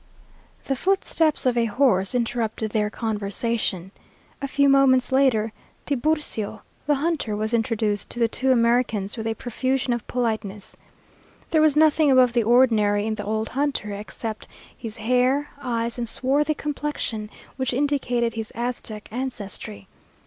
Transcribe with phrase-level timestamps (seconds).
[0.63, 3.91] The footsteps of a horse interrupted their conversation.
[4.41, 5.53] A few moments later,
[5.85, 10.75] Tiburcio, the hunter, was introduced to the two Americans with a profusion of politeness.
[11.51, 16.09] There was nothing above the ordinary in the old hunter, except his hair, eyes, and
[16.09, 19.87] swarthy complexion, which indicated his Aztec ancestry.